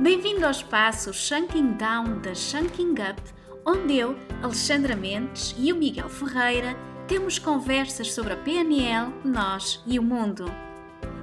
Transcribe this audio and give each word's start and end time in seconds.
Bem-vindo 0.00 0.44
ao 0.44 0.52
espaço 0.52 1.12
Shunking 1.12 1.72
Down 1.72 2.20
da 2.20 2.32
Shunking 2.32 2.92
Up, 2.92 3.20
onde 3.66 3.96
eu, 3.96 4.14
Alexandra 4.44 4.94
Mendes 4.94 5.52
e 5.58 5.72
o 5.72 5.76
Miguel 5.76 6.08
Ferreira 6.08 6.76
temos 7.08 7.40
conversas 7.40 8.12
sobre 8.12 8.32
a 8.32 8.36
PNL, 8.36 9.12
nós 9.24 9.82
e 9.84 9.98
o 9.98 10.02
mundo. 10.02 10.44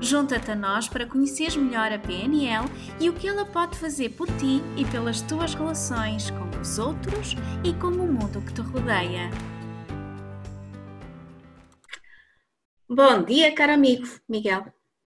Junta-te 0.01 0.51
a 0.51 0.55
nós 0.55 0.89
para 0.89 1.05
conheceres 1.05 1.55
melhor 1.55 1.89
a 1.93 1.97
PNL 1.97 2.65
e 2.99 3.09
o 3.09 3.13
que 3.13 3.29
ela 3.29 3.45
pode 3.45 3.77
fazer 3.77 4.09
por 4.09 4.27
ti 4.27 4.61
e 4.75 4.83
pelas 4.91 5.21
tuas 5.21 5.53
relações 5.53 6.29
com 6.31 6.59
os 6.59 6.77
outros 6.77 7.33
e 7.63 7.73
com 7.75 7.87
o 7.87 8.11
mundo 8.11 8.41
que 8.41 8.53
te 8.53 8.59
rodeia. 8.59 9.29
Bom 12.89 13.23
dia, 13.23 13.55
caro 13.55 13.71
amigo 13.71 14.05
Miguel. 14.27 14.65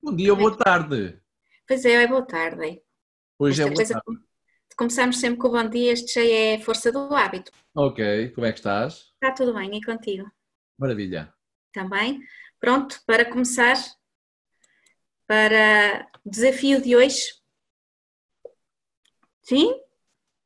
Bom 0.02 0.16
dia 0.16 0.32
ou 0.32 0.38
boa 0.38 0.56
tarde. 0.56 1.20
Pois 1.68 1.84
é, 1.84 2.04
é 2.04 2.06
boa 2.06 2.22
tarde. 2.22 2.80
Hoje 3.42 3.62
Esta 3.62 3.72
é 3.72 3.74
coisa 3.74 4.02
de 4.68 4.76
começarmos 4.76 5.18
sempre 5.18 5.38
com 5.38 5.48
o 5.48 5.52
bom 5.52 5.66
dia, 5.66 5.92
este 5.92 6.12
já 6.12 6.22
é 6.22 6.60
força 6.60 6.92
do 6.92 7.14
hábito. 7.14 7.50
Ok, 7.74 8.32
como 8.32 8.46
é 8.46 8.52
que 8.52 8.58
estás? 8.58 9.14
Está 9.14 9.32
tudo 9.32 9.54
bem, 9.54 9.74
e 9.74 9.80
contigo 9.82 10.30
Maravilha. 10.76 11.32
também? 11.72 12.20
Pronto 12.60 13.00
para 13.06 13.24
começar 13.24 13.76
para 15.26 16.06
o 16.22 16.28
desafio 16.28 16.82
de 16.82 16.94
hoje? 16.94 17.32
Sim? 19.40 19.72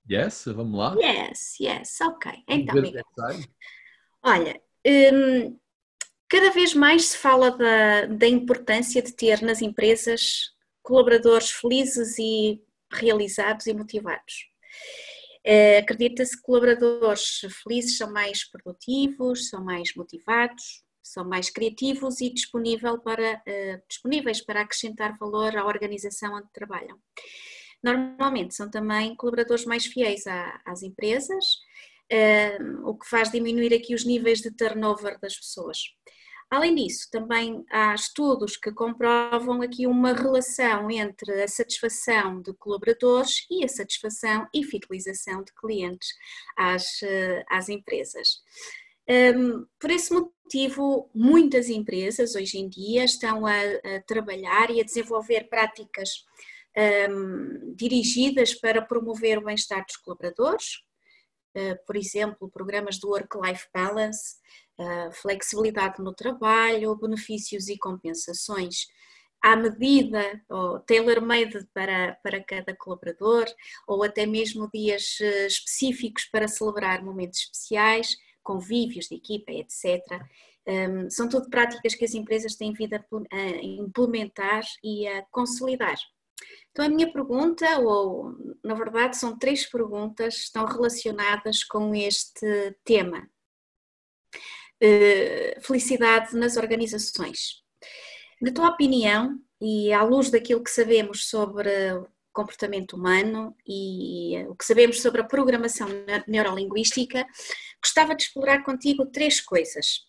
Yes, 0.08 0.44
vamos 0.46 0.78
lá. 0.78 0.94
Yes, 0.94 1.58
yes, 1.58 2.00
ok. 2.00 2.44
Então, 2.46 2.80
Miguel. 2.80 3.00
é 3.00 3.20
sai. 3.20 3.44
Olha, 4.22 4.62
hum, 4.86 5.58
cada 6.28 6.52
vez 6.52 6.74
mais 6.74 7.06
se 7.06 7.18
fala 7.18 7.50
da, 7.50 8.06
da 8.06 8.28
importância 8.28 9.02
de 9.02 9.12
ter 9.12 9.42
nas 9.42 9.60
empresas 9.62 10.54
colaboradores 10.80 11.50
felizes 11.50 12.16
e 12.20 12.63
realizados 12.94 13.66
e 13.66 13.74
motivados. 13.74 14.48
Eh, 15.44 15.78
Acredita-se 15.78 16.36
que 16.36 16.42
colaboradores 16.42 17.40
felizes 17.62 17.98
são 17.98 18.10
mais 18.10 18.48
produtivos, 18.50 19.48
são 19.50 19.62
mais 19.62 19.94
motivados, 19.94 20.82
são 21.02 21.24
mais 21.24 21.50
criativos 21.50 22.20
e 22.22 22.30
disponível 22.32 22.98
para, 22.98 23.42
eh, 23.46 23.82
disponíveis 23.86 24.40
para 24.40 24.62
acrescentar 24.62 25.18
valor 25.18 25.54
à 25.56 25.66
organização 25.66 26.34
onde 26.34 26.50
trabalham. 26.52 26.98
Normalmente 27.82 28.54
são 28.54 28.70
também 28.70 29.14
colaboradores 29.14 29.66
mais 29.66 29.84
fiéis 29.84 30.24
às 30.64 30.82
empresas, 30.82 31.44
eh, 32.10 32.56
o 32.84 32.96
que 32.96 33.06
faz 33.06 33.30
diminuir 33.30 33.74
aqui 33.74 33.94
os 33.94 34.04
níveis 34.06 34.40
de 34.40 34.50
turnover 34.50 35.18
das 35.20 35.36
pessoas. 35.36 35.78
Além 36.54 36.72
disso, 36.76 37.08
também 37.10 37.66
há 37.68 37.92
estudos 37.96 38.56
que 38.56 38.70
comprovam 38.70 39.60
aqui 39.60 39.88
uma 39.88 40.12
relação 40.12 40.88
entre 40.88 41.42
a 41.42 41.48
satisfação 41.48 42.40
de 42.40 42.52
colaboradores 42.54 43.44
e 43.50 43.64
a 43.64 43.68
satisfação 43.68 44.46
e 44.54 44.62
fidelização 44.62 45.42
de 45.42 45.52
clientes 45.52 46.10
às, 46.56 47.02
eh, 47.02 47.44
às 47.50 47.68
empresas. 47.68 48.40
Um, 49.36 49.66
por 49.80 49.90
esse 49.90 50.14
motivo, 50.14 51.10
muitas 51.12 51.68
empresas 51.68 52.36
hoje 52.36 52.58
em 52.58 52.68
dia 52.68 53.04
estão 53.04 53.44
a, 53.44 53.58
a 53.58 54.00
trabalhar 54.06 54.70
e 54.70 54.80
a 54.80 54.84
desenvolver 54.84 55.48
práticas 55.48 56.24
um, 57.10 57.74
dirigidas 57.74 58.54
para 58.54 58.80
promover 58.80 59.38
o 59.38 59.44
bem-estar 59.44 59.84
dos 59.84 59.96
colaboradores, 59.96 60.84
Uh, 61.56 61.78
por 61.86 61.96
exemplo, 61.96 62.50
programas 62.50 62.96
de 62.96 63.06
work-life 63.06 63.68
balance, 63.72 64.34
flexibilidade 65.12 66.02
no 66.02 66.12
trabalho, 66.12 66.96
benefícios 66.96 67.68
e 67.68 67.78
compensações 67.78 68.86
à 69.44 69.54
medida 69.56 70.42
ou 70.48 70.80
tailor-made 70.80 71.66
para, 71.74 72.18
para 72.22 72.42
cada 72.42 72.74
colaborador, 72.74 73.44
ou 73.86 74.02
até 74.02 74.24
mesmo 74.24 74.70
dias 74.72 75.18
uh, 75.20 75.46
específicos 75.46 76.24
para 76.24 76.48
celebrar 76.48 77.04
momentos 77.04 77.40
especiais, 77.40 78.16
convívios 78.42 79.06
de 79.06 79.16
equipa, 79.16 79.52
etc. 79.52 80.00
Um, 80.66 81.10
são 81.10 81.28
tudo 81.28 81.50
práticas 81.50 81.94
que 81.94 82.06
as 82.06 82.14
empresas 82.14 82.56
têm 82.56 82.72
vindo 82.72 82.94
a 82.94 83.46
implementar 83.62 84.62
e 84.82 85.06
a 85.06 85.22
consolidar. 85.30 85.96
Então, 86.70 86.86
a 86.86 86.88
minha 86.88 87.12
pergunta, 87.12 87.78
ou 87.80 88.34
na 88.64 88.74
verdade 88.74 89.18
são 89.18 89.38
três 89.38 89.66
perguntas, 89.66 90.36
estão 90.36 90.64
relacionadas 90.64 91.62
com 91.62 91.94
este 91.94 92.74
tema. 92.82 93.28
Eh, 94.86 95.58
Felicidade 95.62 96.36
nas 96.36 96.58
organizações. 96.58 97.62
Na 98.40 98.52
tua 98.52 98.68
opinião, 98.68 99.40
e 99.58 99.90
à 99.94 100.02
luz 100.02 100.30
daquilo 100.30 100.62
que 100.62 100.70
sabemos 100.70 101.26
sobre 101.30 101.70
o 101.94 102.06
comportamento 102.34 102.94
humano 102.94 103.56
e 103.66 104.44
o 104.48 104.54
que 104.54 104.64
sabemos 104.64 105.00
sobre 105.00 105.22
a 105.22 105.24
programação 105.24 105.88
ne- 105.88 106.24
neurolinguística, 106.28 107.24
gostava 107.82 108.14
de 108.14 108.24
explorar 108.24 108.62
contigo 108.62 109.06
três 109.06 109.40
coisas. 109.40 110.00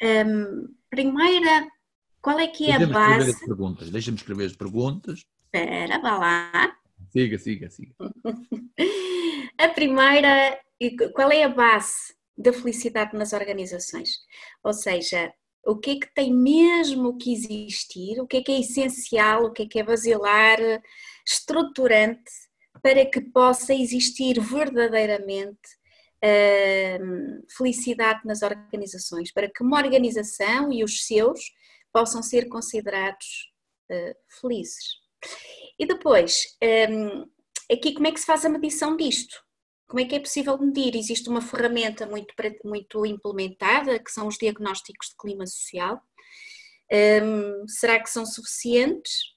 Hum, 0.00 0.68
primeira, 0.88 1.66
qual 2.22 2.38
é 2.38 2.46
que 2.46 2.66
é 2.70 2.74
a 2.76 2.78
escrever 2.78 2.92
base? 2.94 3.30
as 3.30 3.40
perguntas. 3.40 3.90
Deixa-me 3.90 4.16
escrever 4.18 4.44
as 4.46 4.56
perguntas. 4.56 5.24
Espera, 5.46 5.98
vá 5.98 6.16
lá. 6.18 6.76
Siga, 7.10 7.38
siga, 7.38 7.70
siga. 7.70 7.92
A 9.58 9.68
primeira, 9.70 10.60
qual 11.14 11.32
é 11.32 11.42
a 11.42 11.48
base 11.48 12.14
da 12.36 12.52
felicidade 12.52 13.16
nas 13.16 13.32
organizações? 13.32 14.18
Ou 14.62 14.72
seja, 14.72 15.32
o 15.66 15.76
que 15.76 15.90
é 15.90 15.98
que 15.98 16.14
tem 16.14 16.32
mesmo 16.32 17.18
que 17.18 17.32
existir, 17.32 18.20
o 18.20 18.26
que 18.26 18.38
é 18.38 18.42
que 18.42 18.52
é 18.52 18.60
essencial, 18.60 19.44
o 19.44 19.52
que 19.52 19.64
é 19.64 19.66
que 19.66 19.78
é 19.80 19.82
basilar, 19.82 20.58
estruturante, 21.26 22.30
para 22.82 23.04
que 23.04 23.20
possa 23.20 23.74
existir 23.74 24.40
verdadeiramente 24.40 25.58
hum, 27.00 27.42
felicidade 27.56 28.20
nas 28.24 28.42
organizações, 28.42 29.32
para 29.32 29.50
que 29.50 29.62
uma 29.62 29.78
organização 29.78 30.72
e 30.72 30.84
os 30.84 31.04
seus 31.04 31.40
possam 31.92 32.22
ser 32.22 32.48
considerados 32.48 33.50
eh, 33.90 34.16
felizes. 34.40 35.00
E 35.78 35.86
depois, 35.86 36.56
hum, 36.90 37.26
aqui 37.72 37.92
como 37.92 38.06
é 38.06 38.12
que 38.12 38.20
se 38.20 38.26
faz 38.26 38.44
a 38.44 38.48
medição 38.48 38.96
disto? 38.96 39.45
Como 39.86 40.00
é 40.00 40.04
que 40.04 40.16
é 40.16 40.20
possível 40.20 40.58
medir? 40.58 40.96
Existe 40.96 41.28
uma 41.28 41.40
ferramenta 41.40 42.06
muito, 42.06 42.34
muito 42.64 43.06
implementada, 43.06 43.98
que 43.98 44.10
são 44.10 44.26
os 44.26 44.36
diagnósticos 44.36 45.10
de 45.10 45.16
clima 45.16 45.46
social. 45.46 46.00
Hum, 46.92 47.64
será 47.68 48.00
que 48.00 48.10
são 48.10 48.26
suficientes? 48.26 49.36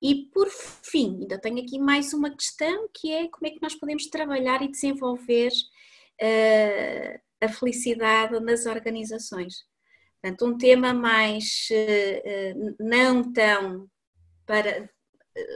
E 0.00 0.26
por 0.32 0.48
fim, 0.48 1.18
ainda 1.22 1.40
tenho 1.40 1.60
aqui 1.60 1.78
mais 1.78 2.12
uma 2.12 2.34
questão 2.34 2.88
que 2.94 3.12
é 3.12 3.28
como 3.28 3.46
é 3.46 3.50
que 3.50 3.62
nós 3.62 3.74
podemos 3.74 4.06
trabalhar 4.06 4.62
e 4.62 4.70
desenvolver 4.70 5.50
eh, 6.20 7.20
a 7.40 7.48
felicidade 7.48 8.38
nas 8.40 8.66
organizações. 8.66 9.66
Portanto, 10.20 10.46
um 10.46 10.58
tema 10.58 10.92
mais 10.94 11.68
eh, 11.70 12.54
não 12.80 13.32
tão 13.32 13.88
para, 14.46 14.88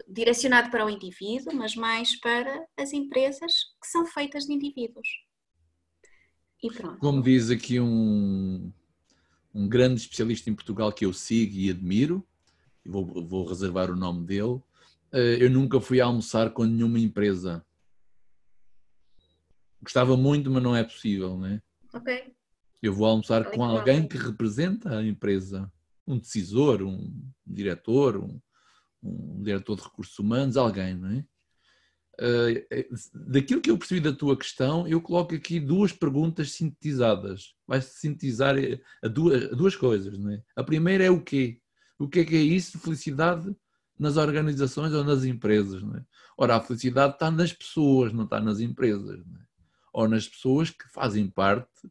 direcionado 0.08 0.70
para 0.70 0.84
o 0.84 0.90
indivíduo, 0.90 1.54
mas 1.54 1.74
mais 1.74 2.18
para 2.20 2.66
as 2.76 2.92
empresas 2.92 3.52
que 3.80 3.88
são 3.88 4.06
feitas 4.06 4.44
de 4.44 4.52
indivíduos. 4.52 5.08
E 6.62 6.70
pronto. 6.70 6.98
Como 6.98 7.22
diz 7.22 7.50
aqui 7.50 7.80
um, 7.80 8.72
um 9.52 9.68
grande 9.68 10.00
especialista 10.00 10.48
em 10.48 10.54
Portugal 10.54 10.92
que 10.92 11.04
eu 11.04 11.12
sigo 11.12 11.54
e 11.56 11.70
admiro, 11.70 12.26
e 12.84 12.88
vou, 12.88 13.04
vou 13.04 13.46
reservar 13.46 13.90
o 13.90 13.96
nome 13.96 14.24
dele, 14.24 14.60
eh, 15.12 15.38
eu 15.40 15.50
nunca 15.50 15.80
fui 15.80 16.00
almoçar 16.00 16.50
com 16.50 16.64
nenhuma 16.64 16.98
empresa. 16.98 17.64
Gostava 19.82 20.16
muito, 20.16 20.50
mas 20.50 20.62
não 20.62 20.74
é 20.74 20.84
possível, 20.84 21.36
né? 21.38 21.60
Ok. 21.92 22.32
Eu 22.80 22.92
vou 22.92 23.06
almoçar 23.06 23.42
e 23.42 23.56
com 23.56 23.62
alguém 23.62 24.06
que 24.06 24.16
representa 24.16 24.98
a 24.98 25.06
empresa, 25.06 25.70
um 26.06 26.18
decisor, 26.18 26.82
um 26.82 27.30
diretor, 27.46 28.16
um, 28.16 28.40
um 29.02 29.42
diretor 29.42 29.76
de 29.76 29.82
recursos 29.82 30.18
humanos, 30.18 30.56
alguém, 30.56 30.96
não 30.96 31.10
é? 31.10 31.24
Eh, 32.20 32.66
eh, 32.70 32.88
daquilo 33.14 33.60
que 33.60 33.70
eu 33.70 33.78
percebi 33.78 34.00
da 34.00 34.12
tua 34.12 34.36
questão, 34.36 34.86
eu 34.86 35.00
coloco 35.00 35.34
aqui 35.34 35.58
duas 35.58 35.92
perguntas 35.92 36.52
sintetizadas. 36.52 37.54
Vai 37.66 37.80
sintetizar 37.80 38.56
eh, 38.58 38.80
a 39.02 39.08
duas, 39.08 39.48
duas 39.50 39.74
coisas, 39.74 40.18
não 40.18 40.30
é? 40.30 40.42
A 40.54 40.62
primeira 40.62 41.04
é 41.04 41.10
o 41.10 41.22
quê? 41.22 41.60
O 41.98 42.08
que 42.08 42.20
é 42.20 42.24
que 42.24 42.36
é 42.36 42.40
isso, 42.40 42.78
felicidade 42.78 43.54
nas 43.98 44.16
organizações 44.16 44.92
ou 44.92 45.04
nas 45.04 45.24
empresas, 45.24 45.82
não 45.82 45.96
é? 45.96 46.04
Ora, 46.36 46.56
a 46.56 46.60
felicidade 46.60 47.14
está 47.14 47.30
nas 47.30 47.52
pessoas, 47.52 48.12
não 48.12 48.24
está 48.24 48.40
nas 48.40 48.60
empresas, 48.60 49.24
não 49.26 49.40
é? 49.40 49.44
Ou 49.92 50.08
nas 50.08 50.28
pessoas 50.28 50.70
que 50.70 50.88
fazem 50.88 51.28
parte 51.28 51.88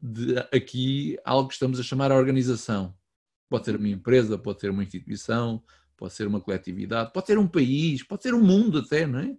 de 0.00 0.38
aqui 0.52 1.18
algo 1.24 1.48
que 1.48 1.54
estamos 1.54 1.78
a 1.78 1.82
chamar 1.82 2.10
a 2.12 2.16
organização. 2.16 2.94
Pode 3.48 3.64
ser 3.64 3.76
uma 3.76 3.88
empresa, 3.88 4.38
pode 4.38 4.60
ser 4.60 4.70
uma 4.70 4.82
instituição, 4.82 5.62
pode 6.00 6.14
ser 6.14 6.26
uma 6.26 6.40
coletividade, 6.40 7.12
pode 7.12 7.26
ser 7.26 7.38
um 7.38 7.46
país, 7.46 8.02
pode 8.02 8.22
ser 8.22 8.32
um 8.32 8.42
mundo 8.42 8.78
até, 8.78 9.06
não 9.06 9.18
é? 9.20 9.36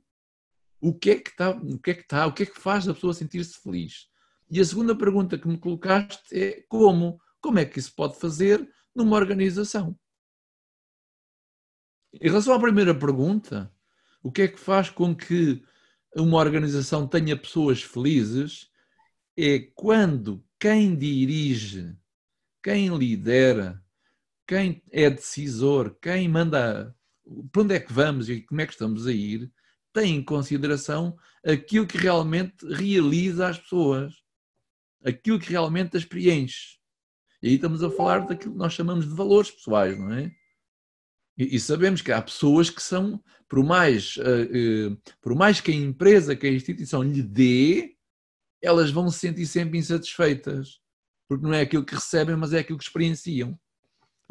O 0.80 0.94
que 0.94 1.10
é 1.10 1.16
que 1.20 1.32
está, 1.32 1.50
o 1.50 1.80
que 1.80 1.92
é 1.92 1.94
que 1.96 2.02
está, 2.02 2.28
o 2.28 2.34
que 2.34 2.44
é 2.44 2.46
que 2.46 2.60
faz 2.60 2.88
a 2.88 2.94
pessoa 2.94 3.16
sentir-se 3.16 3.60
feliz? 3.60 4.08
E 4.48 4.60
a 4.60 4.66
segunda 4.66 4.96
pergunta 4.96 5.40
que 5.40 5.48
me 5.48 5.58
colocaste 5.58 6.22
é 6.32 6.64
como? 6.70 7.20
Como 7.42 7.58
é 7.58 7.66
que 7.66 7.80
isso 7.80 7.94
pode 7.96 8.20
fazer 8.20 8.72
numa 8.96 9.18
organização? 9.18 9.98
Em 12.14 12.30
relação 12.30 12.54
à 12.54 12.60
primeira 12.60 12.94
pergunta, 12.94 13.74
O 14.24 14.32
que 14.32 14.44
é 14.44 14.48
que 14.48 14.60
faz 14.60 14.88
com 14.88 15.16
que 15.16 15.64
uma 16.16 16.38
organização 16.38 17.08
tenha 17.08 17.36
pessoas 17.36 17.82
felizes? 17.82 18.70
É 19.36 19.58
quando 19.74 20.46
quem 20.60 20.96
dirige, 20.96 21.98
quem 22.62 22.96
lidera, 22.96 23.84
quem 24.48 24.82
é 24.92 25.10
decisor, 25.10 25.98
quem 26.02 26.28
manda 26.28 26.96
para 27.52 27.62
onde 27.62 27.76
é 27.76 27.80
que 27.80 27.94
vamos 27.94 28.30
e 28.30 28.42
como 28.42 28.62
é 28.62 28.66
que 28.66 28.74
estamos 28.74 29.08
a 29.08 29.12
ir, 29.12 29.52
tem 29.94 30.16
em 30.16 30.24
consideração 30.24 31.18
aquilo 31.46 31.88
que 31.88 31.98
realmente 31.98 32.66
realiza 32.66 33.48
as 33.48 33.60
pessoas, 33.60 34.14
aquilo 35.04 35.40
que 35.40 35.50
realmente 35.50 35.98
as 35.98 36.06
preenche. 36.06 36.78
E 37.42 37.50
aí 37.50 37.56
estamos 37.56 37.84
a 37.84 37.90
falar 37.90 38.20
daquilo 38.20 38.54
que 38.54 38.58
nós 38.58 38.74
chamamos 38.74 39.06
de 39.08 39.14
valores 39.14 39.50
pessoais, 39.52 39.98
não 39.98 40.14
é? 40.14 40.32
E, 41.38 41.60
sabemos 41.60 42.02
que 42.02 42.12
há 42.12 42.22
pessoas 42.22 42.70
que 42.70 42.82
são, 42.82 43.22
por 43.50 43.64
mais, 43.64 44.16
uh, 44.18 44.92
uh, 44.92 45.02
por 45.20 45.34
mais 45.34 45.60
que 45.60 45.72
a 45.72 45.76
empresa, 45.76 46.36
que 46.36 46.46
a 46.46 46.52
instituição 46.52 47.02
lhe 47.02 47.24
dê, 47.24 47.96
elas 48.62 48.92
vão 48.92 49.10
se 49.10 49.20
sentir 49.20 49.48
sempre 49.48 49.80
insatisfeitas. 49.80 50.80
Porque 51.28 51.44
não 51.44 51.54
é 51.54 51.62
aquilo 51.62 51.86
que 51.86 51.96
recebem, 51.96 52.36
mas 52.36 52.54
é 52.54 52.60
aquilo 52.60 52.78
que 52.78 52.84
experienciam. 52.84 53.58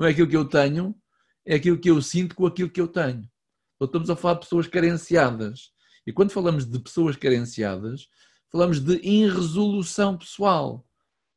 Não 0.00 0.06
é 0.06 0.12
aquilo 0.12 0.28
que 0.28 0.36
eu 0.36 0.46
tenho, 0.46 0.96
é 1.44 1.56
aquilo 1.56 1.78
que 1.78 1.90
eu 1.90 2.00
sinto 2.00 2.34
com 2.34 2.46
aquilo 2.46 2.70
que 2.70 2.80
eu 2.80 2.88
tenho. 2.88 3.28
Então 3.76 3.84
estamos 3.84 4.08
a 4.08 4.16
falar 4.16 4.34
de 4.34 4.40
pessoas 4.40 4.66
carenciadas. 4.66 5.72
E 6.06 6.12
quando 6.12 6.30
falamos 6.30 6.64
de 6.64 6.78
pessoas 6.78 7.16
carenciadas, 7.16 8.08
falamos 8.50 8.80
de 8.80 8.94
irresolução 9.06 10.16
pessoal. 10.16 10.86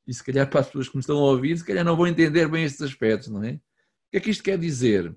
E 0.07 0.13
se 0.13 0.24
calhar 0.24 0.50
para 0.50 0.62
as 0.62 0.68
pessoas 0.68 0.88
que 0.88 0.95
me 0.95 1.01
estão 1.01 1.18
a 1.18 1.31
ouvir, 1.31 1.57
se 1.57 1.65
calhar 1.65 1.83
não 1.83 1.98
vão 1.98 2.07
entender 2.07 2.48
bem 2.48 2.63
estes 2.63 2.81
aspectos, 2.81 3.27
não 3.27 3.44
é? 3.44 3.51
O 3.51 3.60
que 4.12 4.18
é 4.18 4.19
que 4.21 4.30
isto 4.30 4.44
quer 4.44 4.57
dizer? 4.57 5.13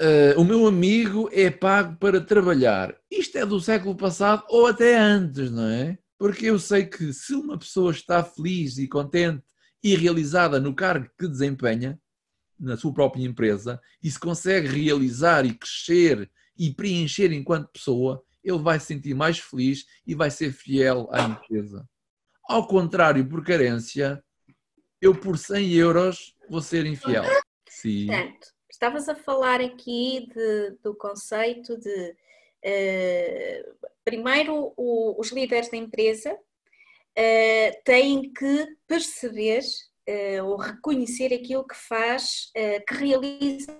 Uh, 0.00 0.40
o 0.40 0.44
meu 0.44 0.68
amigo 0.68 1.28
é 1.32 1.50
pago 1.50 1.96
para 1.96 2.20
trabalhar. 2.20 2.96
Isto 3.10 3.38
é 3.38 3.44
do 3.44 3.60
século 3.60 3.96
passado 3.96 4.44
ou 4.48 4.68
até 4.68 4.96
antes, 4.96 5.50
não 5.50 5.66
é? 5.66 5.98
Porque 6.16 6.46
eu 6.46 6.60
sei 6.60 6.86
que 6.86 7.12
se 7.12 7.34
uma 7.34 7.58
pessoa 7.58 7.90
está 7.90 8.22
feliz 8.22 8.78
e 8.78 8.86
contente 8.86 9.42
e 9.82 9.94
realizada 9.94 10.58
no 10.58 10.74
cargo 10.74 11.08
que 11.18 11.28
desempenha, 11.28 12.00
na 12.58 12.76
sua 12.76 12.92
própria 12.92 13.24
empresa, 13.24 13.80
e 14.02 14.10
se 14.10 14.18
consegue 14.18 14.66
realizar 14.66 15.46
e 15.46 15.54
crescer 15.54 16.30
e 16.56 16.74
preencher 16.74 17.32
enquanto 17.32 17.70
pessoa, 17.70 18.22
ele 18.42 18.58
vai 18.58 18.80
se 18.80 18.86
sentir 18.86 19.14
mais 19.14 19.38
feliz 19.38 19.86
e 20.06 20.14
vai 20.14 20.30
ser 20.30 20.52
fiel 20.52 21.08
à 21.12 21.22
empresa. 21.22 21.88
Ao 22.48 22.66
contrário, 22.66 23.28
por 23.28 23.44
carência, 23.44 24.22
eu 25.00 25.14
por 25.14 25.38
100 25.38 25.72
euros 25.74 26.36
vou 26.48 26.60
ser 26.60 26.86
infiel. 26.86 27.24
Sim. 27.68 28.06
Certo. 28.06 28.48
Estavas 28.70 29.08
a 29.08 29.14
falar 29.14 29.60
aqui 29.60 30.28
de, 30.34 30.70
do 30.82 30.94
conceito 30.94 31.76
de 31.78 32.16
uh, 32.64 33.88
primeiro 34.04 34.72
o, 34.76 35.20
os 35.20 35.30
líderes 35.30 35.70
da 35.70 35.76
empresa 35.76 36.36
uh, 37.18 37.82
têm 37.84 38.32
que 38.32 38.66
perceber 38.86 39.62
uh, 40.08 40.44
ou 40.44 40.56
reconhecer 40.56 41.34
aquilo 41.34 41.66
que 41.66 41.74
faz, 41.74 42.50
que 42.86 42.94
realiza 42.94 43.76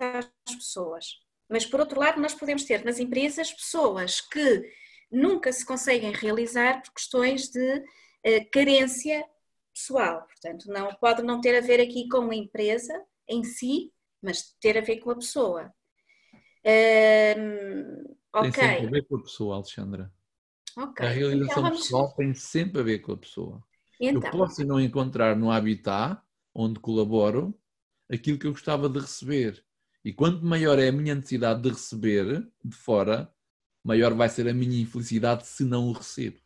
as 0.46 0.54
pessoas. 0.54 1.06
Mas 1.48 1.64
por 1.64 1.80
outro 1.80 1.98
lado, 1.98 2.20
nós 2.20 2.34
podemos 2.34 2.64
ter 2.64 2.84
nas 2.84 2.98
empresas 2.98 3.52
pessoas 3.52 4.20
que 4.20 4.62
nunca 5.10 5.50
se 5.52 5.64
conseguem 5.64 6.12
realizar 6.12 6.82
por 6.82 6.92
questões 6.92 7.48
de 7.48 7.82
carência 8.52 9.24
pessoal. 9.72 10.26
Portanto, 10.26 10.66
não 10.66 10.94
pode 10.96 11.22
não 11.22 11.40
ter 11.40 11.56
a 11.56 11.62
ver 11.62 11.80
aqui 11.80 12.06
com 12.08 12.30
a 12.30 12.34
empresa 12.34 13.02
em 13.26 13.42
si, 13.44 13.92
mas 14.20 14.54
ter 14.60 14.76
a 14.76 14.82
ver 14.82 14.98
com 14.98 15.10
a 15.10 15.16
pessoa. 15.16 15.72
Um, 16.66 18.16
okay. 18.34 18.50
Tem 18.50 18.52
sempre 18.52 18.86
a 18.86 18.90
ver 18.90 19.02
com 19.06 19.16
a 19.16 19.22
pessoa, 19.22 19.56
Alexandra. 19.56 20.12
Okay. 20.82 21.06
A 21.06 21.10
realização 21.10 21.50
então, 21.50 21.62
vamos... 21.64 21.80
pessoal 21.80 22.14
tem 22.14 22.32
sempre 22.34 22.80
a 22.80 22.84
ver 22.84 23.00
com 23.00 23.12
a 23.12 23.16
pessoa. 23.16 23.64
Então. 24.00 24.22
Eu 24.22 24.30
posso 24.30 24.64
não 24.64 24.80
encontrar 24.80 25.36
no 25.36 25.50
habitat 25.50 26.20
onde 26.54 26.78
colaboro 26.78 27.58
aquilo 28.10 28.38
que 28.38 28.46
eu 28.46 28.52
gostava 28.52 28.88
de 28.88 29.00
receber. 29.00 29.64
E 30.04 30.12
quanto 30.12 30.44
maior 30.44 30.78
é 30.78 30.88
a 30.88 30.92
minha 30.92 31.14
necessidade 31.14 31.62
de 31.62 31.70
receber 31.70 32.48
de 32.64 32.76
fora, 32.76 33.32
maior 33.84 34.14
vai 34.14 34.28
ser 34.28 34.48
a 34.48 34.54
minha 34.54 34.80
infelicidade 34.80 35.46
se 35.46 35.64
não 35.64 35.88
o 35.88 35.92
recebo. 35.92 36.38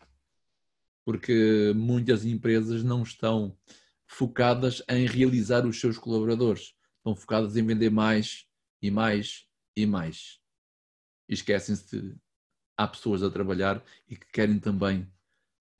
Porque 1.04 1.72
muitas 1.76 2.24
empresas 2.24 2.82
não 2.82 3.02
estão 3.02 3.56
focadas 4.06 4.82
em 4.88 5.06
realizar 5.06 5.66
os 5.66 5.78
seus 5.78 5.98
colaboradores 5.98 6.74
estão 7.02 7.16
focadas 7.16 7.56
em 7.56 7.66
vender 7.66 7.90
mais 7.90 8.46
e 8.80 8.90
mais 8.90 9.46
e 9.76 9.84
mais. 9.84 10.40
E 11.28 11.34
esquecem-se 11.34 12.00
de 12.00 12.16
há 12.76 12.86
pessoas 12.86 13.22
a 13.22 13.30
trabalhar 13.30 13.82
e 14.08 14.16
que 14.16 14.26
querem 14.26 14.58
também 14.58 15.06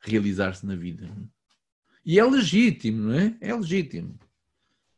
realizar-se 0.01 0.67
na 0.67 0.75
vida. 0.75 1.09
E 2.05 2.19
é 2.19 2.25
legítimo, 2.25 3.09
não 3.09 3.19
é? 3.19 3.37
É 3.41 3.55
legítimo. 3.55 4.19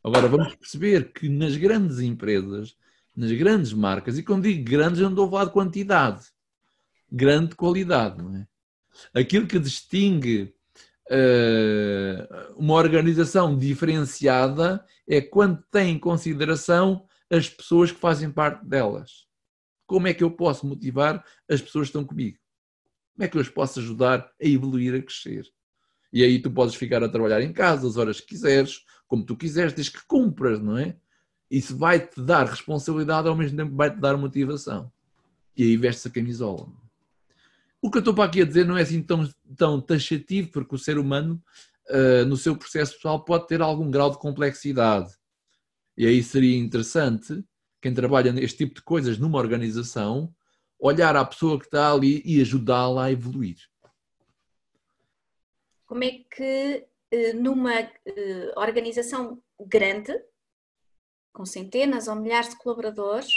Agora 0.03 0.27
vamos 0.27 0.55
perceber 0.55 1.11
que 1.11 1.29
nas 1.29 1.55
grandes 1.55 1.99
empresas, 1.99 2.75
nas 3.15 3.31
grandes 3.31 3.73
marcas, 3.73 4.17
e 4.17 4.23
quando 4.23 4.43
digo 4.43 4.63
grandes, 4.63 4.99
eu 4.99 5.05
não 5.05 5.11
estou 5.11 5.27
a 5.27 5.29
falar 5.31 5.45
de 5.45 5.51
quantidade, 5.51 6.25
grande 7.11 7.55
qualidade, 7.55 8.21
não 8.21 8.35
é? 8.35 8.47
Aquilo 9.13 9.47
que 9.47 9.59
distingue 9.59 10.53
uh, 11.09 12.53
uma 12.55 12.75
organização 12.75 13.57
diferenciada 13.57 14.85
é 15.07 15.21
quando 15.21 15.63
tem 15.71 15.95
em 15.95 15.99
consideração 15.99 17.05
as 17.29 17.49
pessoas 17.49 17.91
que 17.91 17.99
fazem 17.99 18.31
parte 18.31 18.65
delas. 18.65 19.24
Como 19.85 20.07
é 20.07 20.13
que 20.13 20.23
eu 20.23 20.31
posso 20.31 20.65
motivar 20.65 21.23
as 21.49 21.61
pessoas 21.61 21.87
que 21.87 21.89
estão 21.89 22.03
comigo? 22.03 22.37
Como 23.13 23.25
é 23.25 23.27
que 23.27 23.37
eu 23.37 23.41
os 23.41 23.49
posso 23.49 23.79
ajudar 23.79 24.31
a 24.41 24.45
evoluir, 24.45 24.95
a 24.95 25.01
crescer? 25.01 25.45
E 26.11 26.23
aí 26.23 26.41
tu 26.41 26.49
podes 26.51 26.75
ficar 26.75 27.03
a 27.03 27.09
trabalhar 27.09 27.41
em 27.41 27.53
casa 27.53 27.87
as 27.87 27.97
horas 27.97 28.19
que 28.19 28.27
quiseres, 28.27 28.83
como 29.07 29.25
tu 29.25 29.35
quiseres, 29.35 29.73
desde 29.73 29.91
que 29.91 30.05
cumpras, 30.07 30.59
não 30.59 30.77
é? 30.77 30.97
Isso 31.49 31.77
vai-te 31.77 32.21
dar 32.21 32.45
responsabilidade, 32.45 33.27
ao 33.27 33.35
mesmo 33.35 33.57
tempo 33.57 33.75
vai-te 33.75 33.99
dar 33.99 34.17
motivação. 34.17 34.91
E 35.55 35.63
aí 35.63 35.77
veste 35.77 36.07
a 36.07 36.11
camisola. 36.11 36.67
O 37.81 37.91
que 37.91 37.97
eu 37.97 37.99
estou 37.99 38.13
para 38.13 38.25
aqui 38.25 38.41
a 38.41 38.45
dizer 38.45 38.65
não 38.65 38.77
é 38.77 38.81
assim 38.81 39.01
tão, 39.01 39.29
tão 39.55 39.79
taxativo, 39.79 40.49
porque 40.51 40.75
o 40.75 40.79
ser 40.79 40.97
humano, 40.97 41.41
uh, 41.89 42.25
no 42.25 42.35
seu 42.35 42.55
processo 42.55 42.95
pessoal, 42.95 43.23
pode 43.23 43.47
ter 43.47 43.61
algum 43.61 43.91
grau 43.91 44.09
de 44.09 44.17
complexidade. 44.17 45.13
E 45.97 46.05
aí 46.05 46.23
seria 46.23 46.57
interessante, 46.57 47.43
quem 47.85 47.93
trabalha 47.93 48.33
neste 48.33 48.57
tipo 48.57 48.73
de 48.73 48.81
coisas 48.81 49.19
numa 49.19 49.37
organização, 49.37 50.33
olhar 50.79 51.15
à 51.15 51.23
pessoa 51.23 51.59
que 51.59 51.65
está 51.65 51.93
ali 51.93 52.19
e 52.25 52.41
ajudá-la 52.41 53.05
a 53.05 53.11
evoluir. 53.11 53.57
Como 55.85 56.03
é 56.03 56.09
que 56.35 56.87
eh, 57.11 57.33
numa 57.33 57.81
eh, 57.81 58.53
organização 58.57 59.39
grande, 59.59 60.19
com 61.31 61.45
centenas 61.45 62.07
ou 62.07 62.15
milhares 62.15 62.49
de 62.49 62.57
colaboradores, 62.57 63.29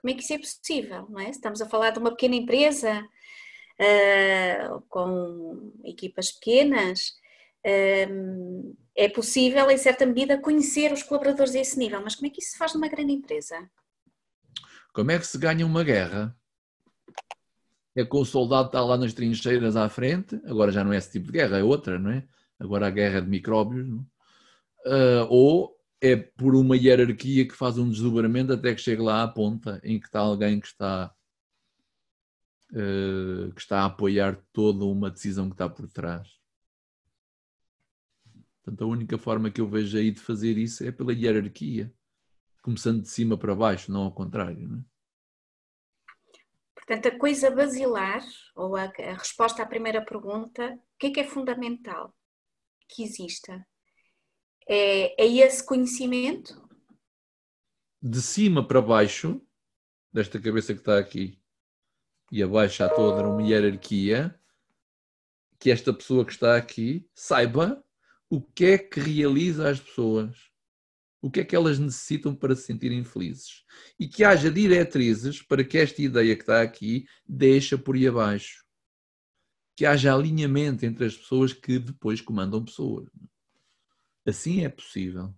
como 0.00 0.12
é 0.12 0.14
que 0.14 0.24
isso 0.24 0.32
é 0.32 0.38
possível? 0.38 1.06
Não 1.08 1.20
é? 1.20 1.30
Estamos 1.30 1.62
a 1.62 1.68
falar 1.68 1.90
de 1.90 2.00
uma 2.00 2.10
pequena 2.10 2.34
empresa 2.34 3.08
uh, 3.78 4.80
com 4.88 5.72
equipas 5.84 6.32
pequenas, 6.32 7.12
uh, 7.64 8.76
é 8.96 9.08
possível, 9.08 9.70
em 9.70 9.78
certa 9.78 10.04
medida, 10.04 10.38
conhecer 10.38 10.92
os 10.92 11.02
colaboradores 11.02 11.54
a 11.54 11.60
esse 11.60 11.78
nível, 11.78 12.00
mas 12.02 12.14
como 12.14 12.26
é 12.26 12.30
que 12.30 12.40
isso 12.40 12.52
se 12.52 12.58
faz 12.58 12.74
numa 12.74 12.88
grande 12.88 13.12
empresa? 13.12 13.56
Como 14.92 15.10
é 15.10 15.18
que 15.18 15.26
se 15.26 15.38
ganha 15.38 15.64
uma 15.64 15.82
guerra? 15.82 16.36
É 17.94 18.04
com 18.04 18.20
o 18.20 18.24
soldado 18.24 18.66
está 18.66 18.82
lá 18.82 18.96
nas 18.96 19.12
trincheiras 19.12 19.76
à 19.76 19.88
frente, 19.88 20.40
agora 20.44 20.72
já 20.72 20.84
não 20.84 20.92
é 20.92 20.98
esse 20.98 21.12
tipo 21.12 21.26
de 21.26 21.32
guerra, 21.32 21.58
é 21.58 21.64
outra, 21.64 21.98
não 21.98 22.10
é? 22.10 22.24
Agora 22.58 22.86
a 22.86 22.90
guerra 22.90 23.20
de 23.20 23.28
micróbios, 23.28 23.88
uh, 23.88 25.26
ou 25.28 25.76
é 26.00 26.16
por 26.16 26.54
uma 26.54 26.76
hierarquia 26.76 27.46
que 27.46 27.54
faz 27.54 27.78
um 27.78 27.88
desdobramento 27.88 28.52
até 28.52 28.74
que 28.74 28.80
chegue 28.80 29.02
lá 29.02 29.22
à 29.22 29.28
ponta 29.28 29.80
em 29.84 30.00
que 30.00 30.06
está 30.06 30.20
alguém 30.20 30.60
que 30.60 30.66
está 30.66 31.14
uh, 32.72 33.52
que 33.52 33.60
está 33.60 33.80
a 33.80 33.86
apoiar 33.86 34.36
toda 34.52 34.84
uma 34.84 35.10
decisão 35.10 35.48
que 35.48 35.54
está 35.54 35.68
por 35.68 35.88
trás. 35.88 36.41
Portanto, 38.62 38.84
a 38.84 38.86
única 38.86 39.18
forma 39.18 39.50
que 39.50 39.60
eu 39.60 39.68
vejo 39.68 39.98
aí 39.98 40.12
de 40.12 40.20
fazer 40.20 40.56
isso 40.56 40.84
é 40.84 40.92
pela 40.92 41.12
hierarquia, 41.12 41.92
começando 42.62 43.02
de 43.02 43.08
cima 43.08 43.36
para 43.36 43.56
baixo, 43.56 43.90
não 43.90 44.02
ao 44.02 44.12
contrário. 44.12 44.68
Não 44.68 44.78
é? 44.78 44.84
Portanto, 46.74 47.06
a 47.06 47.18
coisa 47.18 47.50
basilar, 47.50 48.22
ou 48.54 48.76
a, 48.76 48.84
a, 48.84 49.14
resposta 49.14 49.62
à 49.62 49.66
primeira 49.66 50.04
pergunta, 50.04 50.74
o 50.74 50.98
que 50.98 51.06
é 51.08 51.10
que 51.10 51.20
é 51.20 51.24
fundamental 51.24 52.14
que 52.88 53.02
exista? 53.02 53.66
É, 54.68 55.20
é 55.20 55.26
esse 55.26 55.64
conhecimento? 55.64 56.68
De 58.00 58.20
cima 58.20 58.66
para 58.66 58.80
baixo, 58.80 59.40
desta 60.12 60.40
cabeça 60.40 60.72
que 60.74 60.80
está 60.80 60.98
aqui, 60.98 61.40
e 62.30 62.42
abaixo 62.42 62.84
há 62.84 62.88
toda 62.88 63.28
uma 63.28 63.42
hierarquia, 63.42 64.38
que 65.58 65.70
esta 65.70 65.92
pessoa 65.92 66.24
que 66.24 66.32
está 66.32 66.56
aqui 66.56 67.08
saiba 67.14 67.84
o 68.32 68.40
que 68.40 68.64
é 68.64 68.78
que 68.78 68.98
realiza 68.98 69.68
as 69.68 69.78
pessoas. 69.78 70.50
o 71.20 71.30
que 71.30 71.40
é 71.40 71.44
que 71.44 71.54
elas 71.54 71.78
necessitam 71.78 72.34
para 72.34 72.56
se 72.56 72.62
sentirem 72.62 73.04
felizes. 73.04 73.62
E 74.00 74.08
que 74.08 74.24
haja 74.24 74.50
diretrizes 74.50 75.40
para 75.42 75.62
que 75.62 75.78
esta 75.78 76.00
ideia 76.00 76.34
que 76.34 76.42
está 76.42 76.62
aqui 76.62 77.04
deixa 77.28 77.76
por 77.76 77.94
aí 77.94 78.08
abaixo. 78.08 78.64
Que 79.76 79.84
haja 79.84 80.12
alinhamento 80.12 80.84
entre 80.84 81.04
as 81.04 81.16
pessoas 81.16 81.52
que 81.52 81.78
depois 81.78 82.22
comandam 82.22 82.64
pessoas. 82.64 83.06
Assim 84.26 84.64
é 84.64 84.68
possível. 84.68 85.32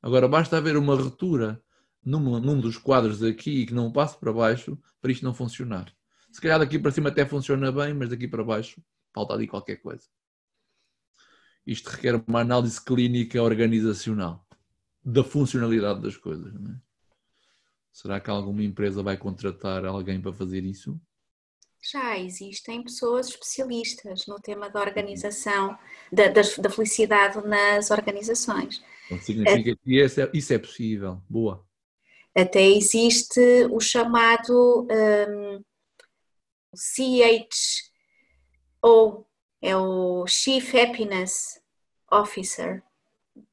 Agora, 0.00 0.28
basta 0.28 0.58
haver 0.58 0.76
uma 0.76 0.94
ruptura 0.94 1.60
num, 2.04 2.38
num 2.38 2.60
dos 2.60 2.76
quadros 2.76 3.22
aqui 3.22 3.62
e 3.62 3.66
que 3.66 3.74
não 3.74 3.90
passe 3.90 4.16
para 4.20 4.32
baixo 4.32 4.78
para 5.00 5.10
isto 5.10 5.24
não 5.24 5.32
funcionar. 5.32 5.90
Se 6.30 6.40
calhar 6.40 6.58
daqui 6.58 6.78
para 6.78 6.92
cima 6.92 7.08
até 7.08 7.24
funciona 7.24 7.72
bem, 7.72 7.94
mas 7.94 8.10
daqui 8.10 8.28
para 8.28 8.44
baixo 8.44 8.80
falta 9.12 9.32
ali 9.32 9.48
qualquer 9.48 9.76
coisa. 9.76 10.06
Isto 11.66 11.90
requer 11.90 12.22
uma 12.26 12.40
análise 12.40 12.82
clínica 12.82 13.42
organizacional 13.42 14.46
da 15.04 15.24
funcionalidade 15.24 16.00
das 16.00 16.16
coisas. 16.16 16.54
É? 16.54 16.74
Será 17.92 18.20
que 18.20 18.30
alguma 18.30 18.62
empresa 18.62 19.02
vai 19.02 19.16
contratar 19.16 19.84
alguém 19.84 20.20
para 20.20 20.32
fazer 20.32 20.64
isso? 20.64 21.00
Já 21.92 22.18
existem 22.18 22.82
pessoas 22.82 23.28
especialistas 23.28 24.26
no 24.26 24.40
tema 24.40 24.70
da 24.70 24.80
organização, 24.80 25.78
da, 26.10 26.28
da, 26.28 26.40
da 26.58 26.70
felicidade 26.70 27.46
nas 27.46 27.90
organizações. 27.90 28.82
Então 29.06 29.20
significa 29.20 29.76
que 29.76 30.02
isso 30.02 30.20
é, 30.20 30.30
isso 30.32 30.52
é, 30.54 30.58
possível. 30.58 31.22
Boa. 31.28 31.62
Até 32.34 32.62
existe 32.62 33.68
o 33.70 33.78
chamado 33.80 34.88
um, 34.90 35.62
CHO, 38.82 39.26
é 39.64 39.74
o 39.74 40.26
Chief 40.26 40.74
Happiness 40.74 41.58
Officer, 42.12 42.84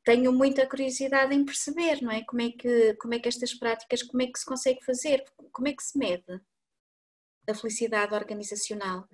tenho 0.03 0.33
muita 0.33 0.67
curiosidade 0.67 1.33
em 1.33 1.45
perceber, 1.45 2.01
não 2.01 2.11
é? 2.11 2.21
Como 2.25 2.41
é 2.41 2.51
que, 2.51 2.95
como 2.95 3.13
é 3.13 3.19
que 3.19 3.29
estas 3.29 3.53
práticas, 3.53 4.03
como 4.03 4.21
é 4.21 4.27
que 4.27 4.37
se 4.37 4.45
consegue 4.45 4.83
fazer, 4.83 5.23
como 5.53 5.69
é 5.69 5.73
que 5.73 5.81
se 5.81 5.97
mede 5.97 6.41
a 7.47 7.53
felicidade 7.55 8.13
organizacional? 8.13 9.07